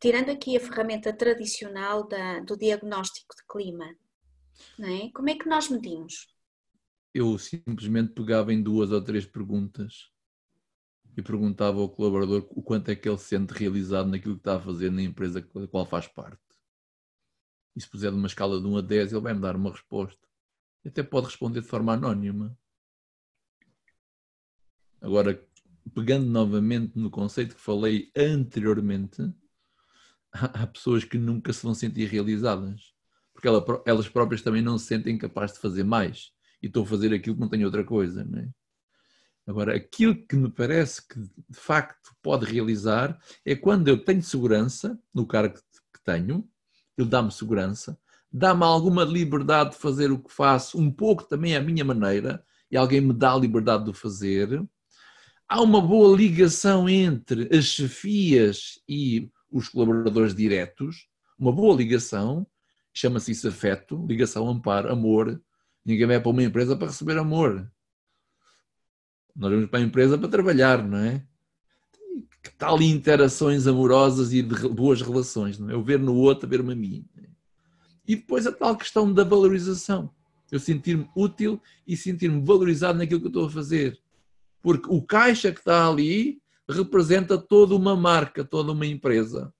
Tirando 0.00 0.30
aqui 0.30 0.56
a 0.56 0.60
ferramenta 0.60 1.12
tradicional 1.12 2.08
da, 2.08 2.40
do 2.40 2.56
diagnóstico 2.56 3.36
de 3.36 3.46
clima, 3.46 3.94
não 4.78 4.88
é? 4.88 5.10
Como 5.12 5.28
é 5.28 5.34
que 5.34 5.46
nós 5.46 5.68
medimos? 5.68 6.34
Eu 7.12 7.36
simplesmente 7.36 8.14
pegava 8.14 8.54
em 8.54 8.62
duas 8.62 8.90
ou 8.90 9.04
três 9.04 9.26
perguntas 9.26 10.10
e 11.16 11.22
perguntava 11.22 11.80
ao 11.80 11.88
colaborador 11.88 12.46
o 12.50 12.62
quanto 12.62 12.90
é 12.90 12.96
que 12.96 13.08
ele 13.08 13.18
se 13.18 13.26
sente 13.26 13.52
realizado 13.52 14.08
naquilo 14.08 14.34
que 14.34 14.40
está 14.40 14.56
a 14.56 14.60
fazer 14.60 14.90
na 14.90 15.02
empresa 15.02 15.40
da 15.40 15.66
qual 15.66 15.86
faz 15.86 16.06
parte 16.08 16.40
e 17.74 17.80
se 17.80 17.88
puser 17.88 18.12
numa 18.12 18.26
escala 18.26 18.60
de 18.60 18.66
1 18.66 18.76
a 18.76 18.80
10, 18.80 19.12
ele 19.12 19.20
vai 19.20 19.34
me 19.34 19.40
dar 19.40 19.56
uma 19.56 19.70
resposta. 19.70 20.20
E 20.84 20.88
até 20.88 21.02
pode 21.02 21.26
responder 21.26 21.60
de 21.62 21.66
forma 21.66 21.94
anónima. 21.94 22.56
Agora, 25.00 25.42
pegando 25.94 26.26
novamente 26.26 26.98
no 26.98 27.10
conceito 27.10 27.54
que 27.54 27.60
falei 27.60 28.10
anteriormente, 28.16 29.32
há 30.32 30.66
pessoas 30.66 31.04
que 31.04 31.18
nunca 31.18 31.52
se 31.52 31.62
vão 31.62 31.74
sentir 31.74 32.06
realizadas. 32.08 32.92
Porque 33.32 33.48
elas 33.86 34.08
próprias 34.08 34.42
também 34.42 34.62
não 34.62 34.76
se 34.76 34.86
sentem 34.86 35.16
capazes 35.16 35.56
de 35.56 35.62
fazer 35.62 35.84
mais. 35.84 36.32
E 36.62 36.66
estou 36.66 36.84
a 36.84 36.86
fazer 36.86 37.12
aquilo 37.14 37.34
que 37.34 37.40
não 37.40 37.48
tenho 37.48 37.64
outra 37.64 37.82
coisa. 37.82 38.22
Não 38.24 38.38
é? 38.38 38.50
Agora, 39.46 39.74
aquilo 39.74 40.14
que 40.14 40.36
me 40.36 40.50
parece 40.50 41.06
que 41.06 41.18
de 41.18 41.58
facto 41.58 42.14
pode 42.22 42.46
realizar 42.46 43.18
é 43.44 43.56
quando 43.56 43.88
eu 43.88 44.02
tenho 44.02 44.22
segurança 44.22 44.98
no 45.12 45.26
cargo 45.26 45.56
que 45.56 46.02
tenho, 46.04 46.48
ele 46.96 47.08
dá-me 47.08 47.32
segurança, 47.32 47.98
dá-me 48.32 48.64
alguma 48.64 49.04
liberdade 49.04 49.70
de 49.70 49.76
fazer 49.76 50.12
o 50.12 50.18
que 50.18 50.32
faço, 50.32 50.78
um 50.78 50.90
pouco 50.90 51.24
também 51.24 51.56
à 51.56 51.60
minha 51.60 51.84
maneira, 51.84 52.44
e 52.70 52.76
alguém 52.76 53.00
me 53.00 53.12
dá 53.12 53.32
a 53.34 53.38
liberdade 53.38 53.84
de 53.84 53.90
o 53.90 53.94
fazer. 53.94 54.64
Há 55.48 55.60
uma 55.60 55.80
boa 55.80 56.16
ligação 56.16 56.88
entre 56.88 57.54
as 57.54 57.64
chefias 57.66 58.80
e 58.88 59.28
os 59.50 59.68
colaboradores 59.68 60.34
diretos, 60.34 61.08
uma 61.38 61.52
boa 61.52 61.76
ligação, 61.76 62.46
chama-se 62.94 63.32
isso 63.32 63.48
afeto, 63.48 64.06
ligação, 64.06 64.48
amparo, 64.48 64.90
amor. 64.90 65.42
Ninguém 65.84 66.06
vai 66.06 66.20
para 66.20 66.30
uma 66.30 66.42
empresa 66.42 66.76
para 66.76 66.86
receber 66.86 67.18
amor. 67.18 67.70
Nós 69.34 69.50
vamos 69.50 69.70
para 69.70 69.80
a 69.80 69.82
empresa 69.82 70.18
para 70.18 70.28
trabalhar, 70.28 70.86
não 70.86 70.98
é? 70.98 71.24
que 72.42 72.50
tal 72.56 72.82
interações 72.82 73.66
amorosas 73.66 74.32
e 74.32 74.42
de 74.42 74.68
boas 74.68 75.00
relações, 75.00 75.58
não 75.58 75.70
é? 75.70 75.74
Eu 75.74 75.82
ver 75.82 76.00
no 76.00 76.14
outro, 76.16 76.48
ver-me 76.48 76.72
a 76.72 76.76
mim. 76.76 77.06
E 78.06 78.16
depois 78.16 78.46
a 78.46 78.52
tal 78.52 78.76
questão 78.76 79.12
da 79.12 79.22
valorização. 79.22 80.12
Eu 80.50 80.58
sentir-me 80.58 81.08
útil 81.16 81.60
e 81.86 81.96
sentir-me 81.96 82.44
valorizado 82.44 82.98
naquilo 82.98 83.20
que 83.20 83.26
eu 83.26 83.30
estou 83.30 83.46
a 83.46 83.50
fazer. 83.50 83.98
Porque 84.60 84.86
o 84.90 85.00
caixa 85.00 85.52
que 85.52 85.60
está 85.60 85.88
ali 85.88 86.42
representa 86.68 87.38
toda 87.38 87.76
uma 87.76 87.96
marca, 87.96 88.44
toda 88.44 88.72
uma 88.72 88.86
empresa. 88.86 89.54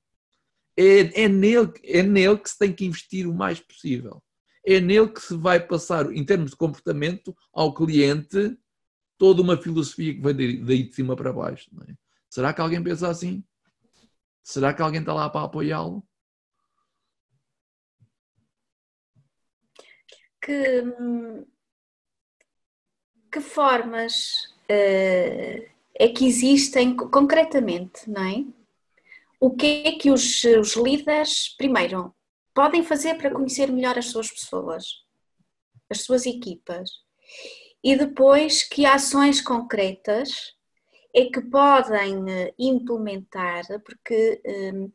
É, 0.76 1.22
é, 1.22 1.28
nele, 1.28 1.72
é 1.84 2.02
nele 2.02 2.38
que 2.38 2.50
se 2.50 2.58
tem 2.58 2.72
que 2.72 2.84
investir 2.84 3.28
o 3.28 3.34
mais 3.34 3.60
possível. 3.60 4.22
É 4.66 4.80
nele 4.80 5.08
que 5.08 5.20
se 5.20 5.34
vai 5.34 5.60
passar, 5.60 6.12
em 6.12 6.24
termos 6.24 6.50
de 6.50 6.56
comportamento, 6.56 7.34
ao 7.52 7.72
cliente 7.72 8.56
toda 9.22 9.40
uma 9.40 9.56
filosofia 9.56 10.12
que 10.12 10.20
vai 10.20 10.34
daí 10.34 10.82
de 10.82 10.92
cima 10.92 11.14
para 11.14 11.32
baixo. 11.32 11.70
É? 11.88 11.94
Será 12.28 12.52
que 12.52 12.60
alguém 12.60 12.82
pensa 12.82 13.08
assim? 13.08 13.44
Será 14.42 14.74
que 14.74 14.82
alguém 14.82 14.98
está 14.98 15.14
lá 15.14 15.30
para 15.30 15.44
apoiá-lo? 15.44 16.04
Que, 20.40 20.82
que 23.30 23.40
formas 23.40 24.52
uh, 24.68 25.70
é 25.94 26.08
que 26.08 26.26
existem 26.26 26.96
concretamente, 26.96 28.10
não 28.10 28.24
é? 28.24 28.44
O 29.38 29.54
que 29.54 29.84
é 29.86 29.92
que 29.92 30.10
os, 30.10 30.42
os 30.42 30.74
líderes, 30.74 31.54
primeiro, 31.56 32.12
podem 32.52 32.82
fazer 32.82 33.14
para 33.18 33.32
conhecer 33.32 33.70
melhor 33.70 33.96
as 33.96 34.06
suas 34.06 34.28
pessoas, 34.28 34.84
as 35.88 36.00
suas 36.00 36.26
equipas? 36.26 36.90
E 37.82 37.96
depois, 37.96 38.62
que 38.62 38.86
ações 38.86 39.40
concretas 39.40 40.54
é 41.14 41.26
que 41.26 41.40
podem 41.40 42.30
eh, 42.30 42.54
implementar, 42.58 43.64
porque 43.84 44.40
um, 44.46 44.92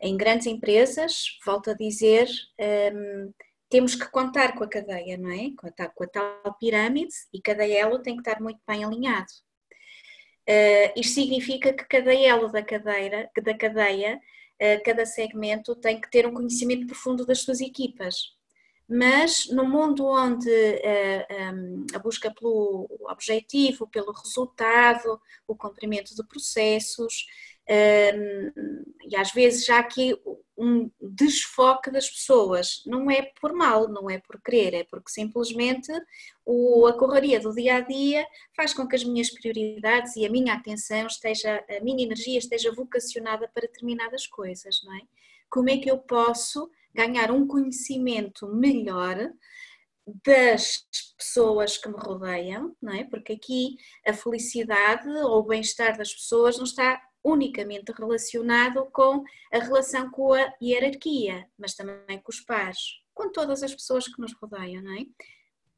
em 0.00 0.16
grandes 0.16 0.46
empresas, 0.46 1.38
volto 1.44 1.70
a 1.70 1.74
dizer, 1.74 2.28
um, 2.94 3.32
temos 3.68 3.94
que 3.94 4.08
contar 4.10 4.54
com 4.54 4.64
a 4.64 4.68
cadeia, 4.68 5.16
não 5.16 5.30
é? 5.30 5.50
Com 5.56 5.66
a, 5.66 5.88
com 5.88 6.04
a 6.04 6.06
tal 6.06 6.54
pirâmide 6.60 7.14
e 7.32 7.40
cada 7.40 7.66
elo 7.66 8.00
tem 8.00 8.14
que 8.14 8.20
estar 8.20 8.40
muito 8.40 8.60
bem 8.68 8.84
alinhado. 8.84 9.32
Uh, 10.48 10.92
isto 10.96 11.14
significa 11.14 11.72
que 11.72 11.84
cada 11.84 12.14
elo 12.14 12.50
da, 12.50 12.62
cadeira, 12.62 13.30
da 13.42 13.56
cadeia, 13.56 14.16
uh, 14.16 14.82
cada 14.84 15.06
segmento 15.06 15.74
tem 15.76 16.00
que 16.00 16.10
ter 16.10 16.26
um 16.26 16.34
conhecimento 16.34 16.86
profundo 16.86 17.24
das 17.24 17.40
suas 17.40 17.60
equipas 17.60 18.36
mas 18.92 19.46
no 19.48 19.64
mundo 19.64 20.04
onde 20.04 20.50
eh, 20.50 21.26
um, 21.54 21.86
a 21.94 21.98
busca 21.98 22.30
pelo 22.30 22.86
objetivo, 23.08 23.86
pelo 23.86 24.12
resultado, 24.12 25.18
o 25.48 25.56
cumprimento 25.56 26.14
de 26.14 26.22
processos, 26.22 27.26
um, 27.70 28.82
e 29.08 29.16
às 29.16 29.32
vezes 29.32 29.64
já 29.64 29.78
aqui 29.78 30.14
um 30.58 30.90
desfoque 31.00 31.90
das 31.90 32.10
pessoas, 32.10 32.82
não 32.84 33.10
é 33.10 33.32
por 33.40 33.54
mal, 33.54 33.88
não 33.88 34.10
é 34.10 34.18
por 34.18 34.38
querer, 34.42 34.74
é 34.74 34.84
porque 34.84 35.10
simplesmente 35.10 35.90
o, 36.44 36.86
a 36.86 36.92
correria 36.92 37.40
do 37.40 37.54
dia 37.54 37.76
a 37.76 37.80
dia 37.80 38.26
faz 38.54 38.74
com 38.74 38.86
que 38.86 38.96
as 38.96 39.04
minhas 39.04 39.30
prioridades 39.30 40.16
e 40.16 40.26
a 40.26 40.30
minha 40.30 40.52
atenção 40.52 41.06
esteja, 41.06 41.64
a 41.66 41.82
minha 41.82 42.04
energia 42.04 42.38
esteja 42.38 42.70
vocacionada 42.70 43.48
para 43.48 43.62
determinadas 43.62 44.26
coisas, 44.26 44.82
não 44.84 44.94
é? 44.94 45.00
Como 45.48 45.70
é 45.70 45.78
que 45.78 45.90
eu 45.90 45.96
posso 45.96 46.70
ganhar 46.94 47.30
um 47.30 47.46
conhecimento 47.46 48.46
melhor 48.48 49.16
das 50.24 50.84
pessoas 51.16 51.78
que 51.78 51.88
me 51.88 51.96
rodeiam, 51.96 52.76
não 52.82 52.92
é? 52.92 53.04
Porque 53.04 53.34
aqui 53.34 53.76
a 54.06 54.12
felicidade 54.12 55.08
ou 55.08 55.40
o 55.40 55.44
bem-estar 55.44 55.96
das 55.96 56.12
pessoas 56.12 56.56
não 56.56 56.64
está 56.64 57.00
unicamente 57.24 57.92
relacionado 57.92 58.84
com 58.92 59.22
a 59.52 59.58
relação 59.58 60.10
com 60.10 60.34
a 60.34 60.52
hierarquia, 60.60 61.48
mas 61.56 61.74
também 61.74 62.20
com 62.20 62.32
os 62.32 62.40
pares, 62.40 62.78
com 63.14 63.30
todas 63.30 63.62
as 63.62 63.72
pessoas 63.72 64.08
que 64.08 64.20
nos 64.20 64.34
rodeiam, 64.34 64.82
não 64.82 64.92
é? 64.98 65.04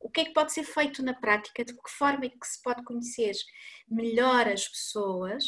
O 0.00 0.10
que 0.10 0.20
é 0.20 0.24
que 0.24 0.34
pode 0.34 0.52
ser 0.52 0.64
feito 0.64 1.02
na 1.02 1.14
prática? 1.14 1.64
De 1.64 1.72
que 1.72 1.90
forma 1.90 2.26
é 2.26 2.28
que 2.28 2.46
se 2.46 2.62
pode 2.62 2.82
conhecer 2.84 3.32
melhor 3.88 4.46
as 4.48 4.68
pessoas 4.68 5.44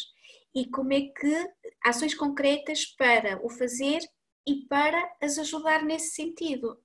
e 0.55 0.69
como 0.71 0.93
é 0.93 1.03
que 1.03 1.51
ações 1.85 2.15
concretas 2.15 2.87
para 2.87 3.39
o 3.45 3.51
fazer 3.51 4.01
e 4.47 4.65
para 4.67 5.17
as 5.21 5.39
ajudar 5.39 5.83
nesse 5.83 6.15
sentido. 6.15 6.81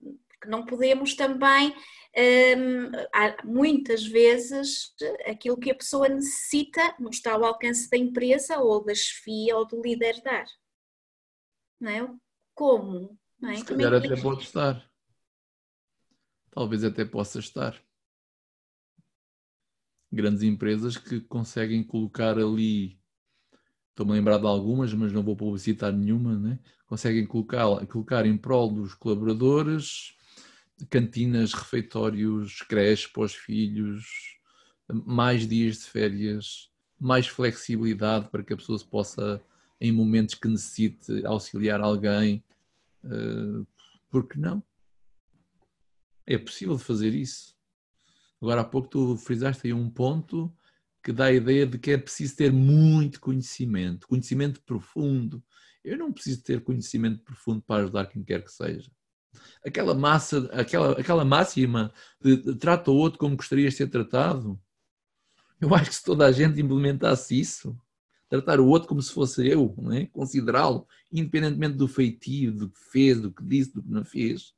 Porque 0.00 0.48
não 0.48 0.64
podemos 0.64 1.14
também, 1.14 1.74
hum, 2.16 2.90
muitas 3.44 4.06
vezes, 4.06 4.94
aquilo 5.26 5.58
que 5.58 5.70
a 5.70 5.74
pessoa 5.74 6.08
necessita 6.08 6.96
não 6.98 7.10
está 7.10 7.34
ao 7.34 7.44
alcance 7.44 7.90
da 7.90 7.98
empresa 7.98 8.58
ou 8.58 8.82
da 8.82 8.94
chefia 8.94 9.56
ou 9.56 9.66
do 9.66 9.82
líder 9.82 10.22
dar. 10.22 10.46
Não 11.78 11.90
é? 11.90 12.14
Como? 12.54 13.18
Não 13.38 13.50
é? 13.50 13.56
Se 13.56 13.64
calhar 13.64 13.92
é 13.92 14.00
que... 14.00 14.06
até 14.06 14.22
pode 14.22 14.42
estar. 14.42 14.90
talvez 16.50 16.84
até 16.84 17.04
possa 17.04 17.38
estar. 17.38 17.82
Grandes 20.12 20.42
empresas 20.42 20.96
que 20.96 21.20
conseguem 21.20 21.84
colocar 21.84 22.36
ali, 22.36 22.99
estou-me 23.90 24.12
a 24.12 24.14
lembrar 24.14 24.38
de 24.38 24.46
algumas, 24.46 24.92
mas 24.94 25.12
não 25.12 25.22
vou 25.22 25.36
publicitar 25.36 25.92
nenhuma, 25.92 26.38
né? 26.38 26.58
conseguem 26.90 27.24
colocar, 27.24 28.26
em 28.26 28.36
prol 28.36 28.68
dos 28.68 28.94
colaboradores 28.94 30.16
cantinas, 30.88 31.52
refeitórios, 31.52 32.62
creches 32.62 33.06
para 33.06 33.22
os 33.22 33.34
filhos, 33.34 34.04
mais 34.88 35.46
dias 35.46 35.76
de 35.78 35.84
férias, 35.84 36.68
mais 36.98 37.28
flexibilidade 37.28 38.28
para 38.28 38.42
que 38.42 38.52
a 38.52 38.56
pessoa 38.56 38.76
se 38.76 38.84
possa, 38.84 39.40
em 39.80 39.92
momentos 39.92 40.34
que 40.34 40.48
necessite, 40.48 41.24
auxiliar 41.24 41.80
alguém. 41.80 42.42
Uh, 43.04 43.64
por 44.08 44.26
que 44.26 44.38
não? 44.38 44.60
É 46.26 46.36
possível 46.38 46.76
fazer 46.76 47.14
isso. 47.14 47.56
Agora 48.42 48.62
há 48.62 48.64
pouco 48.64 48.88
tu 48.88 49.16
frisaste 49.16 49.66
aí 49.66 49.72
um 49.72 49.88
ponto 49.88 50.52
que 51.02 51.12
dá 51.12 51.26
a 51.26 51.32
ideia 51.32 51.66
de 51.66 51.78
que 51.78 51.92
é 51.92 51.98
preciso 51.98 52.36
ter 52.36 52.52
muito 52.52 53.20
conhecimento, 53.20 54.06
conhecimento 54.06 54.60
profundo. 54.62 55.42
Eu 55.82 55.96
não 55.96 56.12
preciso 56.12 56.42
ter 56.42 56.62
conhecimento 56.62 57.22
profundo 57.22 57.62
para 57.62 57.82
ajudar 57.82 58.06
quem 58.06 58.22
quer 58.22 58.42
que 58.44 58.52
seja. 58.52 58.90
Aquela 59.64 59.94
massa, 59.94 60.48
aquela, 60.52 60.92
aquela 60.92 61.24
máxima 61.24 61.92
de, 62.20 62.36
de 62.36 62.54
trata 62.56 62.90
o 62.90 62.96
outro 62.96 63.18
como 63.18 63.36
gostarias 63.36 63.72
de 63.72 63.78
ser 63.78 63.88
tratado. 63.88 64.60
Eu 65.60 65.74
acho 65.74 65.90
que 65.90 65.96
se 65.96 66.04
toda 66.04 66.26
a 66.26 66.32
gente 66.32 66.60
implementasse 66.60 67.38
isso, 67.38 67.78
tratar 68.28 68.60
o 68.60 68.66
outro 68.66 68.88
como 68.88 69.02
se 69.02 69.12
fosse 69.12 69.46
eu, 69.46 69.74
é? 69.92 70.06
considerá-lo, 70.06 70.86
independentemente 71.12 71.76
do 71.76 71.88
feitio, 71.88 72.52
do 72.52 72.70
que 72.70 72.78
fez, 72.78 73.20
do 73.20 73.32
que 73.32 73.42
disse, 73.44 73.74
do 73.74 73.82
que 73.82 73.90
não 73.90 74.04
fez, 74.04 74.54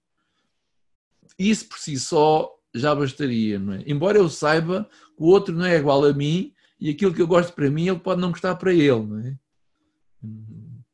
isso 1.39 1.69
por 1.69 1.79
si 1.79 1.99
só 1.99 2.55
já 2.75 2.95
bastaria, 2.95 3.59
não 3.59 3.75
é? 3.75 3.85
Embora 3.87 4.19
eu 4.19 4.29
saiba 4.29 4.89
que 5.17 5.23
o 5.23 5.27
outro 5.27 5.55
não 5.55 5.65
é 5.65 5.77
igual 5.77 6.05
a 6.05 6.13
mim 6.13 6.55
e 6.81 6.91
aquilo 6.91 7.15
que 7.15 7.23
eu 7.23 7.27
gosto 7.27 7.53
para 7.53 7.71
mim 7.71 7.89
ele 7.89 7.99
pode 7.99 8.21
não 8.21 8.31
gostar 8.31 8.57
para 8.57 8.73
ele, 8.73 9.07
não 9.07 9.19
é? 9.19 9.39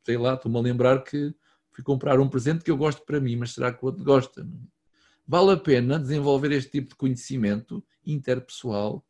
Sei 0.03 0.17
lá, 0.17 0.33
estou-me 0.33 0.57
a 0.57 0.61
lembrar 0.61 1.03
que 1.03 1.33
fui 1.71 1.83
comprar 1.83 2.19
um 2.19 2.27
presente 2.27 2.63
que 2.63 2.71
eu 2.71 2.77
gosto 2.77 3.03
para 3.03 3.19
mim, 3.19 3.35
mas 3.35 3.51
será 3.53 3.71
que 3.71 3.83
o 3.83 3.87
outro 3.87 4.03
gosta? 4.03 4.43
Não 4.43 4.57
é? 4.57 4.79
Vale 5.27 5.51
a 5.51 5.57
pena 5.57 5.99
desenvolver 5.99 6.51
este 6.51 6.71
tipo 6.71 6.89
de 6.89 6.95
conhecimento 6.95 7.83
interpessoal 8.05 9.05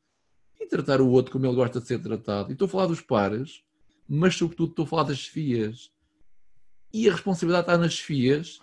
e 0.59 0.67
tratar 0.67 0.99
o 0.99 1.09
outro 1.09 1.31
como 1.31 1.45
ele 1.45 1.55
gosta 1.55 1.79
de 1.79 1.87
ser 1.87 1.99
tratado. 1.99 2.51
E 2.51 2.53
estou 2.53 2.65
a 2.65 2.69
falar 2.69 2.87
dos 2.87 2.99
pares, 2.99 3.63
mas 4.07 4.35
sobretudo 4.35 4.71
estou 4.71 4.83
a 4.83 4.87
falar 4.87 5.03
das 5.03 5.25
FIAs. 5.25 5.89
E 6.93 7.07
a 7.07 7.13
responsabilidade 7.13 7.63
está 7.63 7.77
nas 7.77 7.97
FIAs 7.97 8.59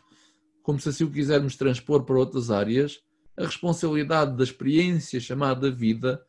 como 0.66 0.80
se 0.80 0.88
assim 0.88 1.04
o 1.04 1.10
quisermos 1.12 1.54
transpor 1.54 2.02
para 2.02 2.18
outras 2.18 2.50
áreas, 2.50 3.00
a 3.36 3.44
responsabilidade 3.44 4.36
da 4.36 4.44
experiência 4.44 5.20
chamada 5.20 5.70
vida 5.70 6.24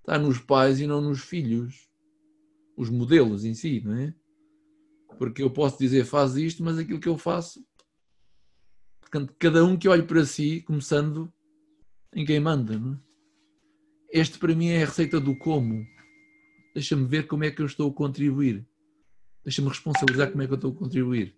está 0.00 0.18
nos 0.18 0.38
pais 0.38 0.80
e 0.80 0.86
não 0.86 1.00
nos 1.00 1.20
filhos. 1.20 1.88
Os 2.76 2.90
modelos 2.90 3.44
em 3.44 3.54
si, 3.54 3.80
não 3.84 3.94
é? 3.94 4.14
Porque 5.18 5.42
eu 5.42 5.50
posso 5.50 5.78
dizer 5.78 6.04
faz 6.04 6.36
isto, 6.36 6.62
mas 6.62 6.78
aquilo 6.78 7.00
que 7.00 7.08
eu 7.08 7.16
faço. 7.16 7.64
Portanto, 9.00 9.34
cada 9.38 9.64
um 9.64 9.76
que 9.76 9.88
olhe 9.88 10.02
para 10.02 10.24
si, 10.24 10.62
começando 10.62 11.32
em 12.14 12.24
quem 12.24 12.40
manda, 12.40 12.78
não 12.78 12.94
é? 12.94 13.00
Este 14.10 14.38
para 14.38 14.54
mim 14.54 14.68
é 14.68 14.82
a 14.82 14.86
receita 14.86 15.20
do 15.20 15.36
como. 15.36 15.84
Deixa-me 16.74 17.06
ver 17.06 17.26
como 17.26 17.44
é 17.44 17.50
que 17.50 17.60
eu 17.60 17.66
estou 17.66 17.90
a 17.90 17.94
contribuir. 17.94 18.66
Deixa-me 19.44 19.68
responsabilizar 19.68 20.30
como 20.30 20.42
é 20.42 20.46
que 20.46 20.52
eu 20.52 20.56
estou 20.56 20.72
a 20.72 20.74
contribuir 20.74 21.36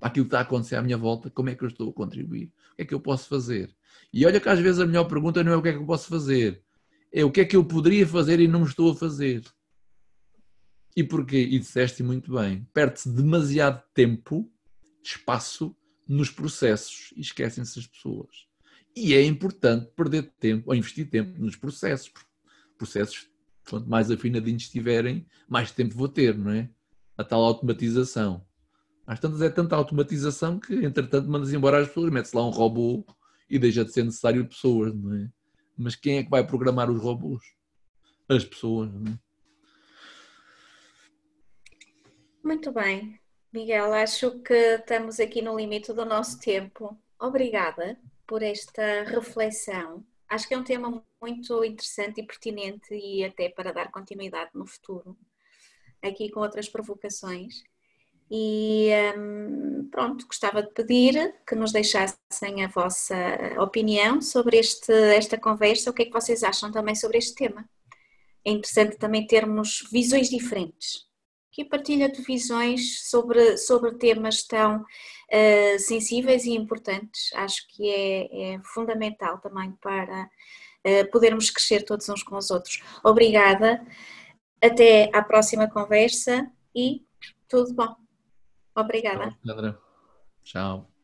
aquilo 0.00 0.26
que 0.26 0.28
está 0.28 0.38
a 0.38 0.42
acontecer 0.42 0.76
à 0.76 0.82
minha 0.82 0.96
volta, 0.96 1.30
como 1.30 1.48
é 1.48 1.54
que 1.54 1.62
eu 1.62 1.68
estou 1.68 1.90
a 1.90 1.92
contribuir? 1.92 2.52
O 2.72 2.76
que 2.76 2.82
é 2.82 2.84
que 2.84 2.94
eu 2.94 3.00
posso 3.00 3.28
fazer? 3.28 3.74
E 4.12 4.24
olha 4.26 4.40
que 4.40 4.48
às 4.48 4.58
vezes 4.58 4.80
a 4.80 4.86
melhor 4.86 5.04
pergunta 5.04 5.42
não 5.42 5.52
é 5.52 5.56
o 5.56 5.62
que 5.62 5.68
é 5.68 5.72
que 5.72 5.78
eu 5.78 5.86
posso 5.86 6.08
fazer, 6.08 6.62
é 7.12 7.24
o 7.24 7.30
que 7.30 7.40
é 7.40 7.44
que 7.44 7.56
eu 7.56 7.64
poderia 7.64 8.06
fazer 8.06 8.40
e 8.40 8.48
não 8.48 8.64
estou 8.64 8.92
a 8.92 8.94
fazer. 8.94 9.42
E 10.96 11.04
porquê? 11.04 11.42
E 11.42 11.58
disseste 11.58 12.02
muito 12.02 12.32
bem, 12.32 12.66
perde-se 12.72 13.10
demasiado 13.10 13.82
tempo, 13.92 14.50
espaço 15.02 15.76
nos 16.08 16.30
processos 16.30 17.12
e 17.16 17.20
esquecem-se 17.20 17.78
as 17.78 17.86
pessoas. 17.86 18.46
E 18.94 19.12
é 19.12 19.22
importante 19.22 19.90
perder 19.94 20.32
tempo 20.40 20.70
ou 20.70 20.74
investir 20.74 21.08
tempo 21.10 21.38
nos 21.38 21.54
processos. 21.54 22.10
Processos, 22.78 23.28
quanto 23.68 23.88
mais 23.88 24.10
afinadinhos 24.10 24.62
estiverem, 24.62 25.26
mais 25.46 25.70
tempo 25.70 25.94
vou 25.94 26.08
ter, 26.08 26.36
não 26.36 26.50
é? 26.50 26.70
A 27.16 27.22
tal 27.22 27.44
automatização. 27.44 28.46
Às 29.06 29.20
tantas 29.20 29.40
é 29.40 29.48
tanta 29.48 29.76
automatização 29.76 30.58
que, 30.58 30.74
entretanto, 30.84 31.28
mandas 31.28 31.52
embora 31.52 31.80
as 31.80 31.88
pessoas, 31.88 32.10
metes 32.10 32.32
lá 32.32 32.44
um 32.44 32.50
robô 32.50 33.04
e 33.48 33.58
deixa 33.58 33.84
de 33.84 33.92
ser 33.92 34.04
necessário 34.04 34.48
pessoas, 34.48 34.92
não 34.92 35.14
é? 35.14 35.30
Mas 35.78 35.94
quem 35.94 36.18
é 36.18 36.24
que 36.24 36.30
vai 36.30 36.44
programar 36.44 36.90
os 36.90 37.00
robôs? 37.00 37.42
As 38.28 38.44
pessoas, 38.44 38.92
não 38.92 39.12
é? 39.12 39.18
Muito 42.42 42.72
bem, 42.72 43.20
Miguel, 43.52 43.92
acho 43.92 44.40
que 44.40 44.54
estamos 44.54 45.20
aqui 45.20 45.42
no 45.42 45.56
limite 45.56 45.92
do 45.92 46.04
nosso 46.04 46.38
tempo. 46.40 46.98
Obrigada 47.18 47.98
por 48.26 48.42
esta 48.42 49.04
reflexão. 49.04 50.04
Acho 50.28 50.48
que 50.48 50.54
é 50.54 50.58
um 50.58 50.64
tema 50.64 51.04
muito 51.20 51.64
interessante 51.64 52.20
e 52.20 52.26
pertinente 52.26 52.92
e 52.94 53.24
até 53.24 53.48
para 53.48 53.72
dar 53.72 53.90
continuidade 53.90 54.50
no 54.54 54.66
futuro, 54.66 55.16
aqui 56.02 56.30
com 56.30 56.40
outras 56.40 56.68
provocações. 56.68 57.62
E 58.30 58.90
um, 59.16 59.88
pronto, 59.90 60.26
gostava 60.26 60.62
de 60.62 60.70
pedir 60.72 61.34
que 61.46 61.54
nos 61.54 61.72
deixassem 61.72 62.64
a 62.64 62.68
vossa 62.68 63.14
opinião 63.58 64.20
sobre 64.20 64.58
este, 64.58 64.92
esta 64.92 65.38
conversa, 65.38 65.90
o 65.90 65.92
que 65.92 66.02
é 66.02 66.04
que 66.06 66.12
vocês 66.12 66.42
acham 66.42 66.72
também 66.72 66.94
sobre 66.94 67.18
este 67.18 67.34
tema. 67.34 67.68
É 68.44 68.50
interessante 68.50 68.96
também 68.96 69.26
termos 69.26 69.88
visões 69.92 70.28
diferentes. 70.28 71.06
Que 71.52 71.64
partilha 71.64 72.08
de 72.08 72.20
visões 72.22 73.08
sobre, 73.08 73.56
sobre 73.56 73.94
temas 73.94 74.42
tão 74.42 74.82
uh, 74.82 75.78
sensíveis 75.78 76.44
e 76.44 76.50
importantes, 76.50 77.32
acho 77.34 77.66
que 77.68 77.88
é, 77.88 78.54
é 78.54 78.60
fundamental 78.62 79.38
também 79.38 79.72
para 79.80 80.24
uh, 80.24 81.10
podermos 81.10 81.48
crescer 81.48 81.82
todos 81.82 82.08
uns 82.08 82.22
com 82.22 82.36
os 82.36 82.50
outros. 82.50 82.82
Obrigada, 83.02 83.84
até 84.62 85.10
à 85.14 85.22
próxima 85.22 85.68
conversa 85.68 86.50
e 86.74 87.02
tudo 87.48 87.72
bom. 87.72 88.05
Obrigada. 88.76 89.36
Tchau. 90.44 90.95